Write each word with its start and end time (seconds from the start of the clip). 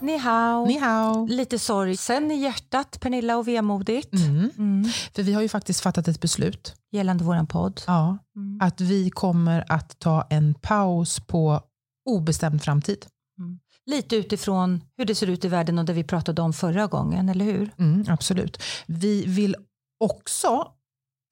Ni 0.00 0.16
hao. 0.18 0.66
Ni 0.66 0.78
hao. 0.78 1.26
Lite 1.26 1.58
sorg 1.58 1.96
sen 1.96 2.30
i 2.30 2.36
hjärtat, 2.36 3.00
Pernilla, 3.00 3.36
och 3.36 3.48
vemodigt. 3.48 4.12
Mm. 4.14 4.50
Mm. 4.58 4.84
För 5.14 5.22
vi 5.22 5.32
har 5.32 5.42
ju 5.42 5.48
faktiskt 5.48 5.80
fattat 5.80 6.08
ett 6.08 6.20
beslut. 6.20 6.74
Gällande 6.92 7.24
våran 7.24 7.46
podd. 7.46 7.80
Ja, 7.86 8.18
Mm. 8.36 8.58
att 8.62 8.80
vi 8.80 9.10
kommer 9.10 9.64
att 9.72 9.98
ta 9.98 10.26
en 10.30 10.54
paus 10.54 11.20
på 11.20 11.60
obestämd 12.10 12.62
framtid. 12.62 13.06
Lite 13.86 14.16
utifrån 14.16 14.80
hur 14.96 15.04
det 15.04 15.14
ser 15.14 15.26
ut 15.26 15.44
i 15.44 15.48
världen 15.48 15.78
och 15.78 15.84
det 15.84 15.92
vi 15.92 16.04
pratade 16.04 16.42
om 16.42 16.52
förra 16.52 16.86
gången, 16.86 17.28
eller 17.28 17.44
hur? 17.44 17.70
Mm, 17.78 18.04
absolut. 18.08 18.62
Vi 18.86 19.24
vill 19.26 19.56
också 20.00 20.66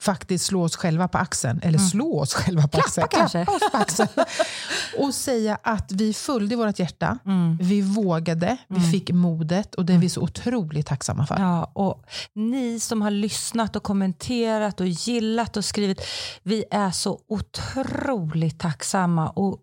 faktiskt 0.03 0.45
slå 0.47 0.63
oss 0.65 0.77
själva 0.77 1.09
på 1.09 1.19
axeln, 1.19 1.59
eller 1.63 1.79
Mm. 1.79 1.89
slå 1.91 2.21
oss 2.21 2.35
själva 2.35 2.63
på 2.63 2.69
Klappa 2.69 2.85
axeln. 2.87 3.07
kanske. 3.11 3.45
Klappa 3.45 3.57
oss 3.67 3.71
på 3.73 3.77
axeln. 3.79 4.09
och 4.99 5.15
säga 5.15 5.59
att 5.63 5.93
vi 5.93 6.13
följde 6.15 6.57
vårt 6.57 6.79
hjärta, 6.79 7.19
Mm. 7.27 7.59
vi 7.61 7.81
vågade, 7.81 8.57
vi 8.69 8.77
Mm. 8.77 8.91
fick 8.91 9.11
modet 9.11 9.75
och 9.75 9.85
det 9.87 9.93
är 9.95 9.99
vi 9.99 10.09
så 10.09 10.21
otroligt 10.21 10.87
tacksamma 10.87 11.27
för. 11.27 11.39
Ja, 11.39 11.65
och 11.75 12.05
ni 12.35 12.81
som 12.81 13.03
har 13.03 13.11
lyssnat 13.11 13.77
och 13.77 13.83
kommenterat 13.83 14.81
och 14.81 14.87
gillat 14.87 15.57
och 15.57 15.65
skrivit, 15.65 16.01
vi 16.43 16.65
är 16.71 16.91
så 16.91 17.19
otroligt 17.29 18.59
tacksamma 18.59 19.29
och 19.31 19.59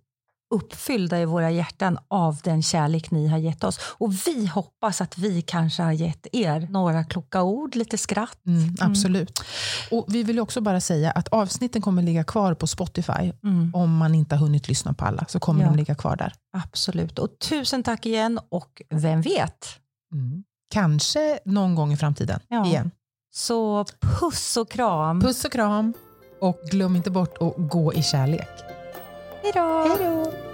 uppfyllda 0.49 1.19
i 1.21 1.25
våra 1.25 1.51
hjärtan 1.51 1.97
av 2.07 2.37
den 2.43 2.61
kärlek 2.63 3.11
ni 3.11 3.27
har 3.27 3.37
gett 3.37 3.63
oss. 3.63 3.79
Och 3.83 4.13
vi 4.27 4.45
hoppas 4.47 5.01
att 5.01 5.17
vi 5.17 5.41
kanske 5.41 5.83
har 5.83 5.91
gett 5.91 6.27
er 6.31 6.67
några 6.69 7.03
kloka 7.03 7.41
ord, 7.43 7.75
lite 7.75 7.97
skratt. 7.97 8.45
Mm, 8.45 8.75
absolut. 8.79 9.39
Och 9.91 10.05
Vi 10.07 10.23
vill 10.23 10.39
också 10.39 10.61
bara 10.61 10.81
säga 10.81 11.11
att 11.11 11.27
avsnitten 11.27 11.81
kommer 11.81 12.01
ligga 12.03 12.23
kvar 12.23 12.53
på 12.53 12.67
Spotify. 12.67 13.31
Mm, 13.43 13.71
Om 13.75 13.97
man 13.97 14.15
inte 14.15 14.35
har 14.35 14.39
hunnit 14.45 14.67
lyssna 14.67 14.93
på 14.93 15.05
alla 15.05 15.25
så 15.27 15.39
kommer 15.39 15.61
Ja. 15.63 15.67
de 15.69 15.75
ligga 15.77 15.95
kvar 15.95 16.15
där. 16.15 16.33
absolut. 16.57 17.19
Och 17.19 17.29
tusen 17.39 17.83
tack 17.83 18.05
igen 18.05 18.39
och 18.49 18.81
vem 18.89 19.21
vet? 19.21 19.65
Mm. 20.13 20.43
Kanske 20.73 21.39
någon 21.45 21.75
gång 21.75 21.93
i 21.93 21.97
framtiden 21.97 22.39
Ja. 22.47 22.65
igen. 22.65 22.91
Så 23.33 23.85
puss 24.19 24.57
och 24.57 24.71
kram. 24.71 25.21
Puss 25.21 25.45
och 25.45 25.51
kram 25.51 25.93
och 26.41 26.57
glöm 26.71 26.95
inte 26.95 27.11
bort 27.11 27.37
att 27.41 27.53
gå 27.57 27.93
i 27.93 28.03
kärlek. 28.03 28.47
Hej 29.43 29.51
då! 29.55 30.48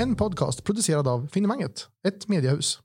En 0.00 0.16
podcast 0.16 0.64
producerad 0.64 1.08
av 1.08 1.28
Finemanget, 1.32 1.88
ett 2.08 2.28
mediehus. 2.28 2.78